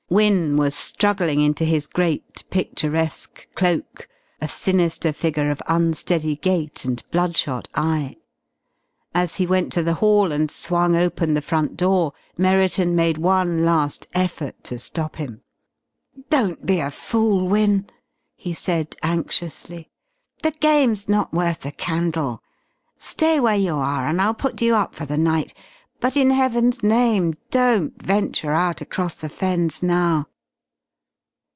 Wynne 0.09 0.57
was 0.57 0.75
struggling 0.75 1.39
into 1.39 1.63
his 1.63 1.87
great, 1.87 2.43
picturesque 2.49 3.47
cloak, 3.55 4.09
a 4.41 4.47
sinister 4.49 5.13
figure 5.13 5.49
of 5.49 5.61
unsteady 5.69 6.35
gait 6.35 6.83
and 6.83 7.01
blood 7.11 7.37
shot 7.37 7.69
eye. 7.75 8.17
As 9.15 9.37
he 9.37 9.47
went 9.47 9.71
to 9.71 9.81
the 9.83 9.93
hall 10.03 10.33
and 10.33 10.51
swung 10.51 10.97
open 10.97 11.33
the 11.33 11.39
front 11.39 11.77
door, 11.77 12.11
Merriton 12.37 12.93
made 12.93 13.17
one 13.17 13.63
last 13.63 14.07
effort 14.13 14.61
to 14.65 14.77
stop 14.77 15.15
him. 15.15 15.43
"Don't 16.29 16.65
be 16.65 16.81
a 16.81 16.91
fool, 16.91 17.47
Wynne," 17.47 17.85
he 18.35 18.51
said 18.53 18.97
anxiously. 19.01 19.91
"The 20.43 20.51
game's 20.51 21.07
not 21.07 21.31
worth 21.31 21.61
the 21.61 21.71
candle. 21.71 22.43
Stay 22.97 23.39
where 23.39 23.55
you 23.55 23.75
are 23.75 24.05
and 24.07 24.21
I'll 24.21 24.33
put 24.33 24.61
you 24.61 24.75
up 24.75 24.93
for 24.93 25.05
the 25.05 25.17
night, 25.17 25.53
but 25.99 26.17
in 26.17 26.31
Heaven's 26.31 26.81
name 26.81 27.35
don't 27.51 28.01
venture 28.01 28.51
out 28.53 28.81
across 28.81 29.13
the 29.13 29.29
Fens 29.29 29.83
now." 29.83 30.25